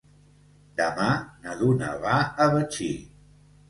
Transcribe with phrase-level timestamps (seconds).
[0.81, 1.11] Demà
[1.45, 2.19] na Duna va
[2.49, 2.93] a Betxí.